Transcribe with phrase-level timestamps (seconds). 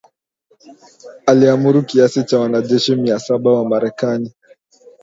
[1.25, 4.33] aliamuru kiasi cha wanajeshi mia saba wa Marekani